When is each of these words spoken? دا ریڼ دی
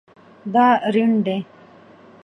دا 0.53 0.67
ریڼ 0.93 1.11
دی 1.25 1.37